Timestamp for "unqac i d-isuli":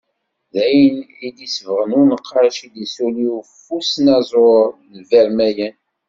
2.01-3.25